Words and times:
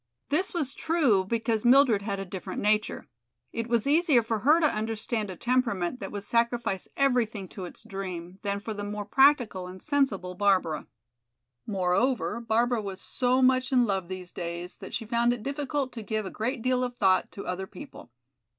This 0.29 0.51
was 0.51 0.73
true 0.73 1.23
because 1.23 1.63
Mildred 1.63 2.01
had 2.01 2.19
a 2.19 2.25
different 2.25 2.59
nature; 2.59 3.07
it 3.53 3.67
was 3.67 3.85
easier 3.85 4.23
for 4.23 4.39
her 4.39 4.59
to 4.59 4.65
understand 4.65 5.29
a 5.29 5.35
temperament 5.35 5.99
that 5.99 6.11
would 6.11 6.23
sacrifice 6.23 6.87
everything 6.97 7.47
to 7.49 7.65
its 7.65 7.83
dream, 7.83 8.39
than 8.41 8.59
for 8.59 8.73
the 8.73 8.83
more 8.83 9.05
practical 9.05 9.67
and 9.67 9.79
sensible 9.83 10.33
Barbara. 10.33 10.87
Moreover, 11.67 12.39
Barbara 12.41 12.81
was 12.81 12.99
so 12.99 13.43
much 13.43 13.71
in 13.71 13.85
love 13.85 14.07
these 14.07 14.31
days 14.31 14.77
that 14.77 14.95
she 14.95 15.05
found 15.05 15.33
it 15.33 15.43
difficult 15.43 15.91
to 15.93 16.01
give 16.01 16.25
a 16.25 16.31
great 16.31 16.63
deal 16.63 16.83
of 16.83 16.95
thought 16.97 17.31
to 17.33 17.45
other 17.45 17.67
people. 17.67 18.09